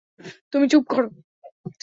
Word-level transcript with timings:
তুমি 0.51 0.65
চুপ 0.67 0.83
করো। 0.89 1.09